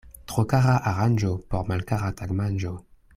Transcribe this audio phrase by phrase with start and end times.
[0.31, 2.77] Tro kara aranĝo por malkara tagmanĝo.